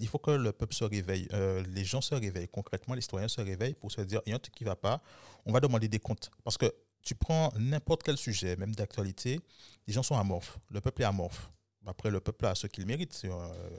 [0.00, 1.28] il faut que le peuple se réveille.
[1.32, 2.48] Euh, les gens se réveillent.
[2.48, 4.68] Concrètement, les citoyens se réveillent pour se dire il y a un truc qui ne
[4.70, 5.02] va pas.
[5.44, 6.30] On va demander des comptes.
[6.44, 9.40] Parce que tu prends n'importe quel sujet, même d'actualité,
[9.86, 10.58] les gens sont amorphes.
[10.70, 11.50] Le peuple est amorphe.
[11.86, 13.20] Après, le peuple a ce qu'il mérite.
[13.24, 13.30] Euh,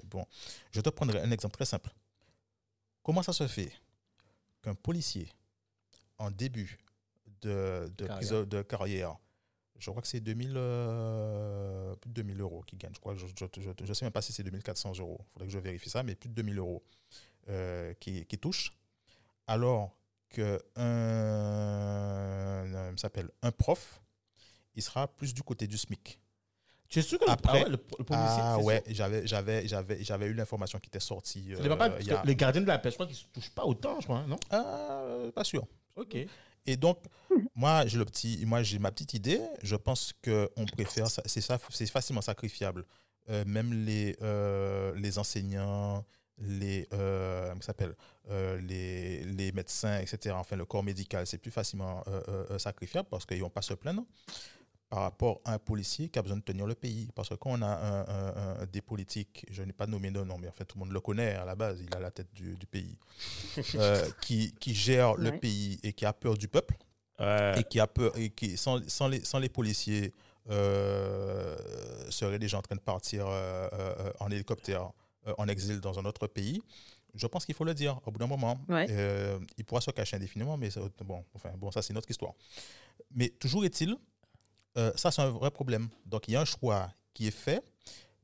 [0.05, 0.25] bon,
[0.71, 1.89] je te prendrai un exemple très simple.
[3.03, 3.71] Comment ça se fait
[4.67, 5.30] qu'un policier,
[6.17, 6.77] en début
[7.41, 8.17] de, de, Carrière.
[8.17, 9.15] prise de carrière,
[9.80, 12.93] je crois que c'est 2000, euh, plus de 2000 euros qu'il gagne.
[12.93, 15.19] Je crois, je ne sais même pas si c'est 2400 euros.
[15.21, 16.84] Il faudrait que je vérifie ça, mais plus de 2000 euros
[17.49, 18.71] euh, qui, qui touche.
[19.45, 19.95] Alors
[20.30, 24.01] que un, un- s'appelle un prof,
[24.75, 26.19] il sera plus du côté du SMIC.
[26.89, 30.04] Tu es sûr que le- Après- ah ouais, le, le Ah ouais, j'avais, j'avais, j'avais,
[30.04, 31.54] j'avais eu l'information qui était sortie.
[31.58, 33.17] Pas, euh, parce il y a- que les gardiens de la paix, je crois qu'ils
[33.17, 34.39] ne touchent pas autant, je crois, hein, non?
[34.52, 35.04] Ah,
[35.36, 35.67] pas sûr.
[35.95, 36.15] Ok.
[36.65, 37.00] Et donc,
[37.56, 39.41] moi, j'ai le petit, moi, j'ai ma petite idée.
[39.63, 42.86] Je pense que on préfère, c'est ça, c'est facilement sacrifiable.
[43.30, 46.06] Euh, même les, euh, les enseignants,
[46.39, 47.95] les, euh, s'appelle,
[48.30, 50.36] euh, les, les médecins, etc.
[50.38, 54.04] Enfin, le corps médical, c'est plus facilement euh, sacrifiable parce qu'ils vont pas se plaindre
[54.89, 57.10] par rapport à un policier qui a besoin de tenir le pays.
[57.13, 60.23] Parce que quand on a un- un- un- des politiques, je n'ai pas nommé de
[60.23, 62.12] nom, mais en fait tout le monde le connaît à la base, il a la
[62.12, 62.97] tête du, du pays,
[63.76, 66.76] euh, qui, qui gère le pays et qui a peur du peuple,
[67.19, 67.60] Ouais.
[67.60, 70.13] et qui a peur, et qui, sans, sans, les, sans les policiers,
[70.50, 71.56] euh,
[72.10, 74.91] seraient déjà en train de partir euh, euh, en hélicoptère
[75.28, 76.62] euh, en exil dans un autre pays.
[77.15, 78.60] Je pense qu'il faut le dire au bout d'un moment.
[78.69, 78.86] Ouais.
[78.91, 82.10] Euh, il pourra se cacher indéfiniment, mais ça- bon, enfin, bon, ça c'est une autre
[82.12, 82.34] histoire.
[83.15, 83.95] Mais toujours est-il,
[84.77, 85.89] euh, ça c'est un vrai problème.
[86.05, 87.63] Donc il y a un choix qui est fait.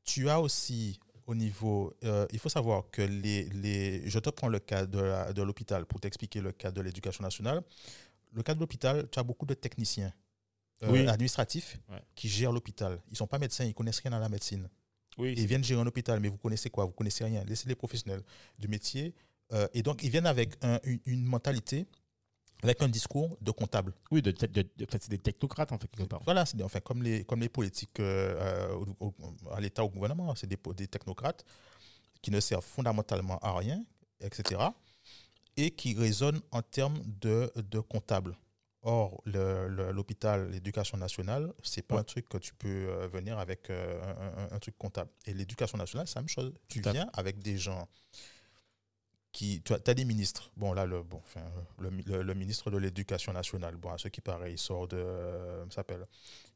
[0.04, 4.50] Tu as aussi au niveau, euh, il faut savoir que les, les, je te prends
[4.50, 7.64] le cas de, l'hôpital pour t'expliquer le cas de l'éducation nationale.
[8.34, 10.12] Le cas de l'hôpital, tu as beaucoup de techniciens
[10.84, 11.08] euh, Oui.
[11.08, 12.02] administratifs Ouais.
[12.16, 13.00] qui gèrent l'hôpital.
[13.08, 14.68] Ils ne sont pas médecins, ils connaissent rien à la médecine.
[15.18, 16.84] Oui, Ils viennent gérer un hôpital, mais vous connaissez quoi?
[16.86, 17.44] Vous connaissez rien.
[17.46, 18.24] Laissez les professionnels
[18.60, 19.14] du métier.
[19.54, 21.86] Euh, et donc, ils viennent avec un- une, une mentalité,
[22.64, 23.94] avec un discours de comptable.
[24.12, 26.22] oui de, c'est des technocrates, en fait, quelque part.
[26.24, 29.14] Voilà, c'est comme les, comme les politiques euh, au- au-
[29.52, 31.44] à l'État, au gouvernement, c'est des, technocrates
[32.22, 33.84] qui ne servent fondamentalement à rien,
[34.22, 34.62] etc.
[35.58, 38.36] Et qui raisonnent en termes de, de comptable.
[38.86, 42.02] Or, l'hôpital, l'éducation nationale, c'est pas Ouais.
[42.02, 45.10] un truc que tu peux euh, venir avec euh, un, un- un truc comptable.
[45.26, 46.54] Et l'éducation nationale, c'est la même chose.
[46.68, 47.88] Tu viens avec des gens
[49.34, 49.62] qui.
[49.64, 50.52] Tu as, des ministres.
[50.56, 51.42] Bon, là, le, bon, enfin,
[51.80, 54.88] le, mi- le- le ministre de l'Éducation nationale, bon, à ce qui paraît, il sort
[54.88, 54.96] de.
[54.98, 56.06] euh, s'appelle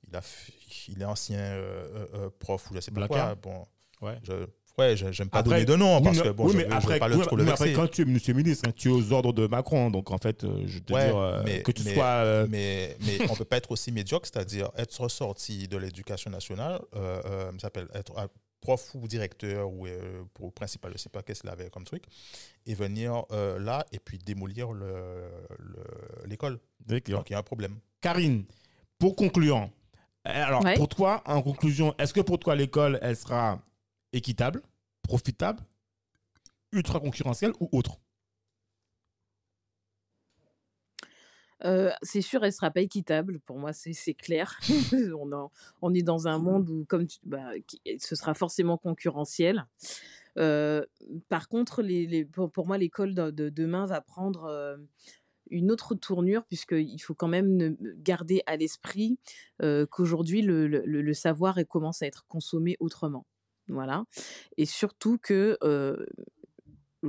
[0.10, 0.50] il, a, f-
[0.88, 3.36] il est ancien euh, euh, prof ou je sais pas Blacard.
[3.42, 3.52] quoi.
[3.52, 3.68] Bon,
[4.00, 4.20] Ouais.
[4.24, 4.34] je,
[4.78, 6.64] ouais, j'aime pas Après- donner de nom Oui, parce mais- que bon, oui, je, mais
[6.66, 7.82] veux- je après, veux pas le oui, trop mais le après, vexer.
[7.82, 9.90] quand tu es monsieur ministre, hein, tu es aux ordres de Macron.
[9.90, 12.06] Donc, en fait, euh, je te Ouais, dire euh, mais- que tu mais- sois.
[12.06, 16.30] euh, mais, mais on ne peut pas être aussi médiocre, c'est-à-dire être ressorti de l'éducation
[16.30, 18.14] nationale, euh, s'appelle être
[18.62, 21.84] prof ou directeur ou euh, pour principal, je ne sais pas qu'est-ce qu'il avait comme
[21.86, 22.04] truc,
[22.66, 26.60] et venir euh, là et puis démolir le- le- l'école.
[26.86, 27.80] Donc il y a un problème.
[28.02, 28.46] Karine,
[29.00, 29.58] pour conclure,
[30.28, 30.76] euh, alors Ouais.
[30.76, 33.62] pour toi, en conclusion, est-ce que pour toi l'école, elle sera
[34.12, 34.62] équitable,
[35.04, 35.62] profitable,
[36.72, 37.98] ultra concurrentielle ou autre?
[41.66, 43.40] Euh, c'est sûr, elle sera pas équitable.
[43.40, 44.58] Pour moi, c'est c'est clair.
[45.20, 48.78] on, en- on est dans un monde où, comme tu, bah, qui- ce sera forcément
[48.78, 49.66] concurrentiel.
[50.38, 50.86] Euh,
[51.30, 54.78] par contre, les, les- pour, pour moi, l'école de, de demain va prendre euh,
[55.50, 59.18] une autre tournure, puisqu'il faut quand même garder à l'esprit
[59.90, 63.26] qu'aujourd'hui, le, le- le- savoir commence à être consommé autrement.
[63.70, 64.04] Voilà.
[64.58, 66.06] Et surtout que euh,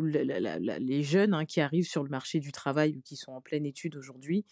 [0.00, 3.02] la- la- la- la- les jeunes hein, qui arrivent sur le marché du travail ou
[3.02, 4.44] qui sont en pleine étude aujourd'hui,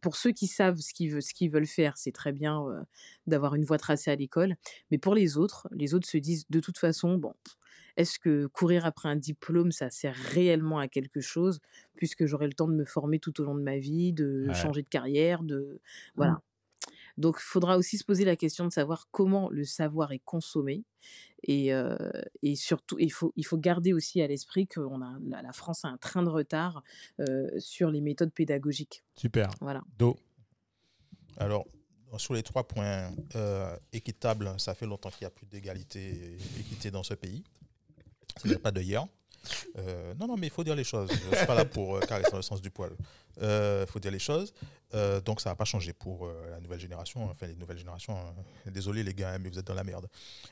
[0.00, 2.82] pour ceux qui savent ce qu'ils veulent, ce qu'ils veulent faire, c'est très bien euh,
[3.26, 4.56] d'avoir une voie tracée à l'école.
[4.90, 7.34] Mais pour les autres, les autres se disent de toute façon, bon,
[7.96, 11.60] est-ce que courir après un diplôme, ça sert réellement à quelque chose,
[11.96, 14.52] puisque j'aurai le temps de me former tout au long de ma vie, de Ouais.
[14.52, 15.80] changer de carrière, de
[16.16, 16.40] voilà.
[17.18, 20.84] Donc, il faudra aussi se poser la question de savoir comment le savoir est consommé.
[21.44, 21.96] Et, euh,
[22.42, 25.84] et surtout, il faut, il faut garder aussi à l'esprit que a, la, la France
[25.84, 26.82] a un train de retard
[27.20, 29.02] euh, sur les méthodes pédagogiques.
[29.16, 29.50] Super.
[29.60, 29.82] Voilà.
[29.98, 30.16] Do.
[31.38, 31.66] Alors,
[32.18, 36.60] sur les trois points, euh, équitable, ça fait longtemps qu'il n'y a plus d'égalité et
[36.60, 37.42] équité dans ce pays.
[38.36, 39.06] Ce n'est pas de hier.
[39.78, 41.10] Euh, non, non, mais il faut dire les choses.
[41.10, 42.92] Je ne suis pas là pour euh, caresser le sens du poil.
[43.40, 44.52] Il faut dire les choses.
[44.94, 47.24] Euh, donc, ça n'a pas changé pour euh, la nouvelle génération.
[47.24, 48.16] Enfin, les nouvelles générations,
[48.66, 50.06] euh, désolé les gars, mais vous êtes dans la merde.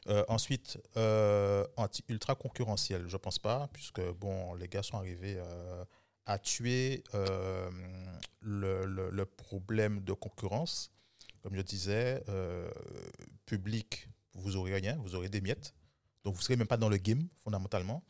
[0.08, 5.36] Euh, ensuite, euh, anti- ultra concurrentiel, je pense pas, puisque bon, les gars sont arrivés
[5.38, 5.84] euh,
[6.26, 7.70] à tuer euh,
[8.40, 10.90] le, problème de concurrence.
[11.42, 12.70] Comme je disais, euh,
[13.46, 15.74] public, vous aurez rien, vous aurez des miettes.
[16.24, 18.02] Donc, vous ne serez même pas dans le game, fondamentalement.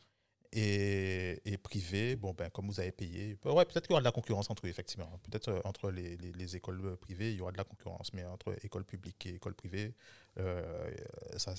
[0.53, 4.05] Et, et privé, bon, ben, comme vous avez payé, ouais, peut-être qu'il y aura de
[4.05, 5.09] la concurrence entre eux, effectivement.
[5.29, 8.11] Peut-être euh, entre les, les- les écoles euh, privées, il y aura de la concurrence,
[8.13, 9.93] mais entre écoles publiques et écoles privées,
[10.39, 10.91] euh,
[11.37, 11.53] ça,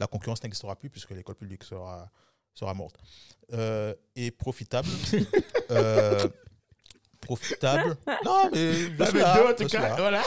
[0.00, 2.10] la concurrence n'existera plus puisque l'école publique sera,
[2.52, 2.96] sera morte.
[3.52, 4.88] Euh, et profitable.
[5.70, 6.28] euh,
[7.20, 7.96] profitable.
[8.24, 10.22] Non, mais mais là, Do, en je tout suis cas, là voilà.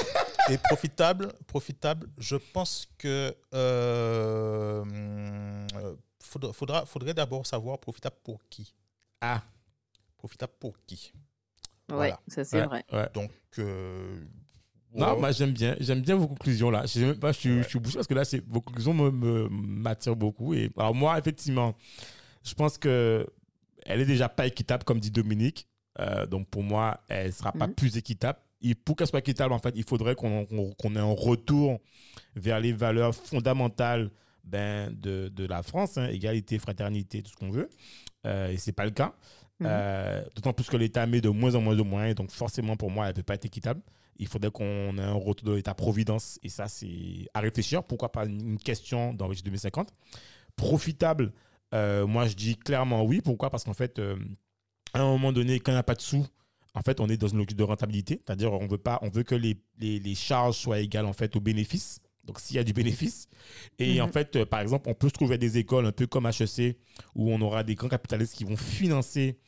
[0.49, 3.36] et profitable, profitable, je pense que
[6.29, 8.73] faudra, faudra- faudrait d'abord savoir profitable pour qui.
[9.21, 9.41] Ah.
[10.17, 11.11] Profitable pour qui.
[11.89, 12.19] Ouais, Voilà.
[12.27, 12.83] ça c'est Ouais, vrai.
[12.91, 13.09] ouais.
[13.13, 14.19] Donc, euh,
[14.93, 16.81] Non, moi j'aime bien, j'aime bien vos conclusions là.
[16.83, 17.63] Je sais même pas, je suis, Ouais.
[17.63, 20.53] je suis bouché parce que là, c'est, vos conclusions me, me- m'attirent beaucoup.
[20.53, 21.75] Et alors moi, effectivement,
[22.43, 23.25] je pense que
[23.85, 25.67] elle est déjà pas équitable, comme dit Dominique.
[25.99, 27.73] Euh, donc pour moi, elle sera pas Mhm.
[27.75, 28.39] plus équitable.
[28.61, 31.79] Et pour qu'elle soit équitable, en fait, il faudrait qu'on, qu'on- qu'on ait un retour
[32.35, 34.09] vers les valeurs fondamentales
[34.49, 37.69] ben, de, de la France, hein, égalité, fraternité, tout ce qu'on veut.
[38.25, 39.13] Euh, et c'est pas le cas.
[39.59, 39.67] Mhm.
[39.69, 42.91] Euh, D'autant plus que l'État met de moins en moins de moyens, donc forcément pour
[42.91, 43.81] moi, elle ne peut pas être équitable.
[44.17, 47.83] Il faudrait qu'on ait un retour de l'État-providence, et ça, c'est à réfléchir.
[47.83, 49.93] Pourquoi pas une question dans l'objectif 2050
[50.55, 51.31] Profitable,
[51.73, 53.21] euh, moi je dis clairement oui.
[53.21, 53.49] Pourquoi?
[53.49, 53.99] Parce qu'en fait,
[54.93, 56.25] à un moment donné, quand il n'y a pas de sous,
[56.73, 59.23] en fait, on est dans une logique de rentabilité, c'est-à-dire on veut pas, on veut
[59.23, 61.99] que les, les, les charges soient égales en fait aux bénéfices.
[62.29, 63.27] Donc s'il y a du bénéfice,
[63.79, 64.01] et Mhm.
[64.01, 66.77] en fait, euh, par exemple, on peut se trouver des écoles un peu comme HEC
[67.15, 69.39] où on aura des grands capitalistes qui vont financer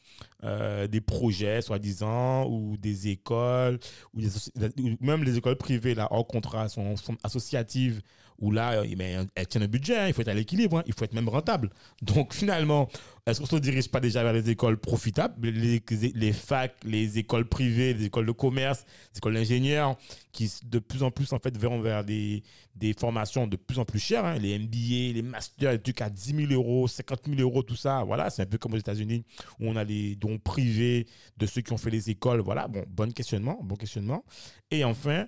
[0.44, 3.80] euh, des projets, soi-disant, ou des écoles,
[4.16, 8.02] ou, des associ- ou même les écoles privées, là, hors contrat, sont, sont associatives,
[8.40, 10.84] où là, euh, mais elles tiennent un budget, hein, il faut être à l'équilibre, hein,
[10.88, 11.70] il faut être même rentable.
[12.02, 12.90] Donc finalement,
[13.26, 17.48] est-ce qu'on ne se dirige pas déjà vers les écoles profitables, les, facs, les écoles
[17.48, 19.96] privées, les écoles de commerce, les écoles d'ingénieurs,
[20.32, 22.44] qui de plus en plus en fait vont vers des,
[22.76, 26.10] des formations de plus en plus chères, hein, les MBA, les masters, les trucs à
[26.10, 28.04] 10 000 euros, 50 000 euros, tout ça.
[28.04, 29.24] Voilà, c'est un peu comme aux États-Unis
[29.60, 32.40] où on a les dons privés de ceux qui ont fait les écoles.
[32.40, 34.24] Voilà, bon, bon questionnement, bon questionnement.
[34.72, 35.28] Et enfin,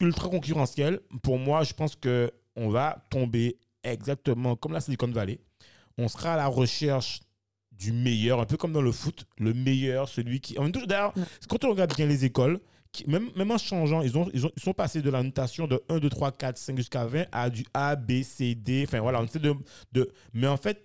[0.00, 1.00] ultra concurrentiel.
[1.22, 5.40] Pour moi, je pense que on va tomber exactement comme la Silicon Valley.
[5.96, 7.20] On sera à la recherche
[7.72, 10.56] du meilleur, un peu comme dans le foot, le meilleur, celui qui.
[10.86, 11.14] D'ailleurs,
[11.48, 12.60] quand on regarde bien les écoles,
[13.06, 15.80] même, même en changeant, ils, ont, ils, ont- ils sont passés de la notation de
[15.88, 18.84] 1, 2, 3, 4, 5 jusqu'à 20 à du A, B, C, D.
[18.88, 19.54] Enfin voilà, on essaie de,
[19.92, 20.10] de.
[20.32, 20.84] Mais en fait,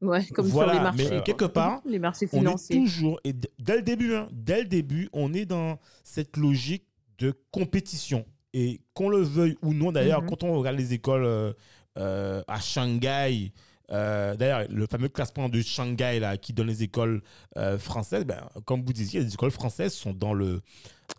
[0.00, 1.10] Ouais, comme Voilà, sur les marchés.
[1.16, 2.76] mais quelque part, les marchés on est financiers.
[2.76, 6.84] toujours, et dès le début, hein, dès le début, on est dans cette logique
[7.18, 8.26] de compétition.
[8.54, 10.28] Et qu'on le veuille ou non, d'ailleurs, Mhm.
[10.30, 11.52] quand on regarde les écoles euh,
[11.98, 13.52] euh, à Shanghai,
[13.90, 17.22] euh, d'ailleurs, le fameux classement de Shanghai là, qui donne les écoles
[17.58, 20.62] euh, françaises, ben, comme vous disiez, les écoles françaises sont dans le.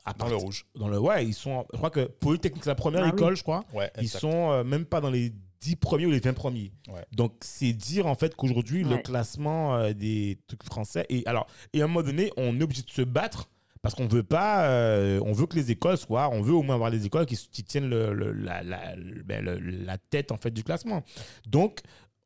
[0.06, 0.66] à dans le rouge.
[0.76, 1.66] Dans le, ouais, ils sont.
[1.74, 3.20] Je crois que Polytechnique, c'est la première Ah oui.
[3.22, 3.64] école, je crois.
[3.74, 6.72] Ouais, Ils sont euh, même pas dans les 10 premiers ou les 20 premiers.
[6.90, 7.06] Ouais.
[7.12, 11.06] Donc, c'est dire en fait qu'aujourd'hui, le classement euh, des trucs français.
[11.10, 13.50] Et alors, et à un moment donné, on est obligé de se battre
[13.86, 16.74] Parce qu'on veut pas, euh, on veut que les écoles soient, on veut au moins
[16.76, 19.46] avoir des écoles qui, qui tiennent le- le- la, la- le- ben,
[19.86, 21.04] la tête en fait du classement.
[21.48, 21.82] Donc,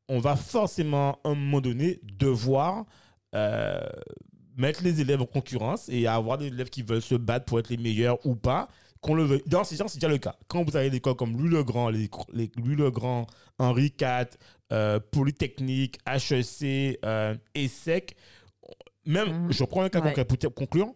[0.08, 2.86] on va forcément, à un moment donné, devoir
[3.36, 3.80] euh,
[4.58, 7.70] mettre les élèves en concurrence et avoir des élèves qui veulent se battre pour être
[7.70, 8.70] les meilleurs ou pas.
[9.02, 9.44] Qu'on le veuille.
[9.46, 10.36] Dans ces gens, c'est déjà le cas.
[10.48, 11.32] Quand vous avez des écoles comme
[11.92, 14.26] les, les, Louis-le-Grand, Henri IV,
[14.74, 17.00] euh, Polytechnique, HEC,
[17.56, 18.16] ESSEC,
[19.06, 19.52] même, Mhm.
[19.54, 20.08] je prends un cas Ouais.
[20.14, 20.94] concret pour conclure.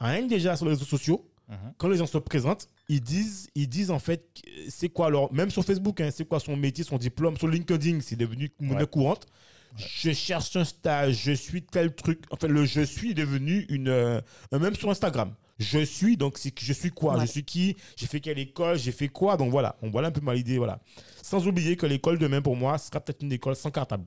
[0.00, 1.56] Rien que déjà sur les réseaux sociaux, Mhm.
[1.78, 4.22] quand les gens se présentent, ils disent, ils disent en fait,
[4.68, 8.00] c'est quoi alors, même sur Facebook, hein, c'est quoi son métier, son diplôme, sur LinkedIn,
[8.00, 8.86] c'est devenu monnaie Ouais.
[8.86, 9.26] courante.
[9.76, 12.22] Je cherche un stage, je suis tel truc.
[12.30, 13.88] Enfin, le je suis est devenu une.
[13.88, 14.20] euh,
[14.52, 15.34] même sur Instagram.
[15.58, 17.14] Je suis, donc c'est que je suis quoi?
[17.16, 17.20] Ouais.
[17.26, 17.76] Je suis qui?
[17.96, 18.78] J'ai fait quelle école?
[18.78, 19.36] J'ai fait quoi?
[19.36, 20.56] Donc voilà, on voit là un peu mal idée.
[20.58, 20.80] Voilà.
[21.22, 24.04] Sans oublier que l'école demain, pour moi, sera peut-être une école sans cartable.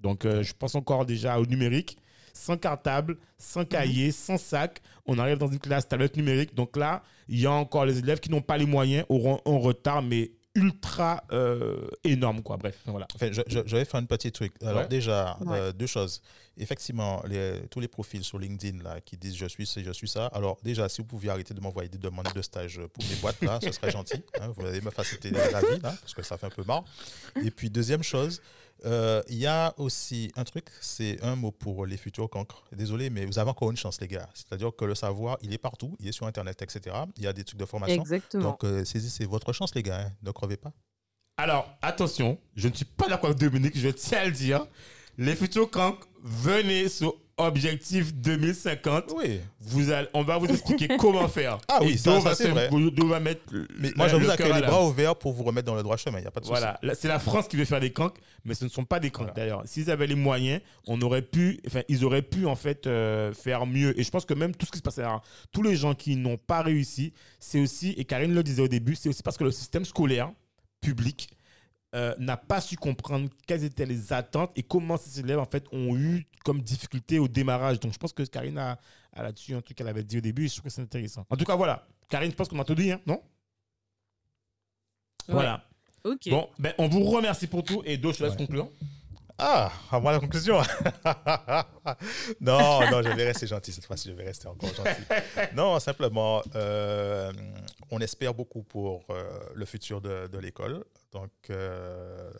[0.00, 1.96] Donc euh, je pense encore déjà au numérique.
[2.36, 4.82] Sans cartable, sans cahier, sans sac.
[5.06, 6.54] On arrive dans une classe tablette numérique.
[6.54, 9.56] Donc là, il y a encore les élèves qui n'ont pas les moyens, auront un
[9.58, 12.42] retard, mais ultra euh, énorme.
[12.42, 12.56] Quoi.
[12.56, 13.06] Bref, voilà.
[13.14, 14.52] Enfin, je, je, je vais faire un petit truc.
[14.62, 14.88] Alors Ouais.
[14.88, 15.58] déjà, Ouais.
[15.58, 16.22] euh, deux choses.
[16.56, 20.06] Effectivement, les- tous les profils sur LinkedIn là, qui disent je suis ci, je suis
[20.08, 20.26] ça.
[20.26, 23.42] Alors déjà, si vous pouviez arrêter de m'envoyer des demandes de stage pour mes boîtes,
[23.42, 24.22] là, ce serait gentil.
[24.40, 24.52] hein.
[24.56, 26.84] vous allez me faciliter la vie, là, parce que ça fait un peu marre.
[27.44, 28.40] Et puis, deuxième chose,
[28.84, 32.64] euh, il y a aussi un truc, c'est un mot pour les futurs cancres.
[32.72, 34.28] Désolé, mais vous avez encore une chance, les gars.
[34.34, 36.96] C'est-à-dire que le savoir, il est partout, il est sur Internet, etc.
[37.16, 38.00] Il y a des trucs de formation.
[38.00, 38.42] Exactement.
[38.42, 40.00] Donc, euh, saisissez votre chance, les gars.
[40.06, 40.12] hein.
[40.22, 40.72] Ne crevez pas.
[41.36, 44.66] Alors, attention, je ne suis pas d'accord avec Dominique, je tiens à le dire.
[45.18, 49.12] Les futurs cancres, venez sur Objectif 2050.
[49.16, 49.40] Oui.
[49.60, 51.58] Vous allez, on va vous expliquer comment faire.
[51.68, 52.68] Ah oui, ça- c'est vrai.
[52.70, 53.42] Va mettre
[53.78, 55.96] Mais moi, je vous accueille à les bras ouverts pour vous remettre dans le droit
[55.96, 56.18] chemin.
[56.18, 56.56] Il n'y a pas de souci.
[56.58, 59.00] Voilà, Là, c'est la France qui veut faire des cancres, mais ce ne sont pas
[59.00, 59.48] des cancres Voilà.
[59.48, 59.62] d'ailleurs.
[59.66, 63.66] S'ils avaient les moyens, on aurait pu, enfin, ils auraient pu en fait euh, faire
[63.66, 63.98] mieux.
[63.98, 65.20] Et je pense que même tout ce qui se passait, là,
[65.52, 68.94] tous les gens qui n'ont pas réussi, c'est aussi, et Karine le disait au début,
[68.94, 70.30] c'est aussi parce que le système scolaire
[70.80, 71.30] public
[71.94, 75.64] euh, n'a pas su comprendre quelles étaient les attentes et comment ces élèves en fait
[75.72, 77.80] ont eu comme difficulté au démarrage.
[77.80, 78.78] Donc je pense que Karine a,
[79.12, 81.24] a là-dessus un truc qu'elle avait dit au début et je trouve que c'est intéressant.
[81.30, 81.86] En tout cas, voilà.
[82.08, 83.22] Karine, je pense qu'on a tout dit, hein, non?
[85.28, 85.34] Ouais.
[85.34, 85.64] Voilà.
[86.04, 86.28] Ok.
[86.28, 88.38] Bon, ben, on vous remercie pour tout et Do, je te laisse Ouais.
[88.38, 88.68] conclure.
[89.38, 90.58] Ah, à moi la conclusion.
[92.40, 94.08] non, non, je vais rester gentil cette fois-ci.
[94.08, 94.90] Je vais rester encore gentil.
[95.56, 97.32] Non, simplement, euh,
[97.90, 100.84] on espère beaucoup pour euh, le futur de, de l'école.
[101.12, 102.30] Donc, euh,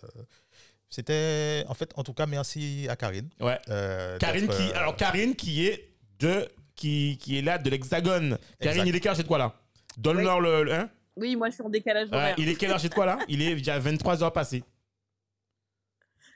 [0.89, 3.29] c'était, en fait, en tout cas, merci à Karine.
[3.41, 3.59] Ouais.
[3.69, 8.39] euh, Karine qui, euh, alors Karine qui est de, qui, qui est là de l'Hexagone.
[8.61, 9.55] Karine, il est quelle heure chez toi là?
[9.97, 10.91] Donne-leur le, le- hein?
[11.17, 12.35] Oui, moi je suis en décalage horaire.
[12.39, 13.19] Il est quelle heure chez toi là?
[13.29, 14.65] Il est déjà 23 heures passées.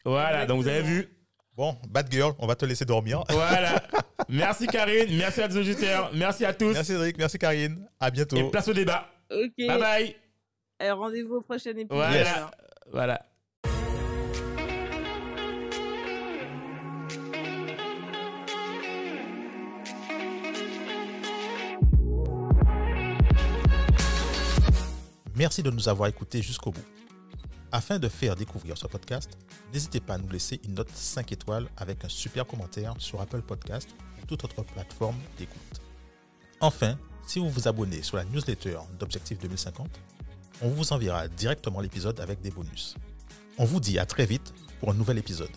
[0.05, 1.09] Voilà, donc vous avez vu.
[1.57, 3.25] Bon, bad girl, on va te laisser dormir.
[3.31, 3.83] Voilà.
[4.29, 6.73] merci Karine, merci à tous les auditeurs, merci à tous.
[6.73, 7.89] Merci Cédric, merci Karine.
[7.99, 8.37] À bientôt.
[8.37, 9.09] Et place au débat.
[9.31, 9.53] Ok.
[9.59, 10.17] Bye bye.
[10.83, 11.89] Euh, Rendez-vous au prochain épisode.
[11.91, 12.51] Voilà.
[12.93, 13.27] Voilà.
[25.39, 26.85] Merci de nous avoir écoutés jusqu'au bout.
[27.71, 29.31] Afin de faire découvrir ce podcast,
[29.73, 33.43] n'hésitez pas à nous laisser une note 5 étoiles avec un super commentaire sur Apple
[33.43, 33.89] Podcast
[34.23, 35.81] ou toute autre plateforme d'écoute.
[36.61, 39.89] Enfin, si vous vous abonnez sur la newsletter d'Objectif 2050,
[40.63, 42.97] on vous enverra directement l'épisode avec des bonus.
[43.59, 45.51] On vous dit à très vite pour un nouvel épisode.